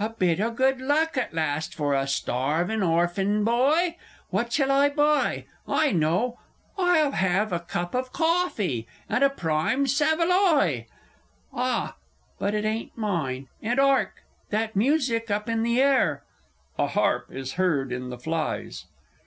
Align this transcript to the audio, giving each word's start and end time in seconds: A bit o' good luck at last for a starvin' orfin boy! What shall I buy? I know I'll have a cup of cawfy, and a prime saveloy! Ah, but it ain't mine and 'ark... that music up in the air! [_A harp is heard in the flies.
A 0.00 0.08
bit 0.08 0.40
o' 0.40 0.50
good 0.50 0.80
luck 0.80 1.18
at 1.18 1.34
last 1.34 1.74
for 1.74 1.92
a 1.92 2.06
starvin' 2.06 2.82
orfin 2.82 3.44
boy! 3.44 3.98
What 4.30 4.50
shall 4.50 4.70
I 4.72 4.88
buy? 4.88 5.44
I 5.68 5.92
know 5.92 6.38
I'll 6.78 7.10
have 7.12 7.52
a 7.52 7.60
cup 7.60 7.94
of 7.94 8.10
cawfy, 8.10 8.86
and 9.10 9.22
a 9.22 9.28
prime 9.28 9.86
saveloy! 9.86 10.86
Ah, 11.52 11.96
but 12.38 12.54
it 12.54 12.64
ain't 12.64 12.96
mine 12.96 13.48
and 13.60 13.78
'ark... 13.78 14.22
that 14.48 14.74
music 14.74 15.30
up 15.30 15.50
in 15.50 15.62
the 15.62 15.82
air! 15.82 16.22
[_A 16.78 16.88
harp 16.88 17.26
is 17.30 17.52
heard 17.60 17.92
in 17.92 18.08
the 18.08 18.16
flies. 18.18 18.86